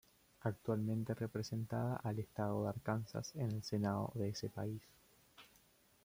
[0.41, 4.81] Actualmente representada al estado de Arkansas en el Senado de ese país.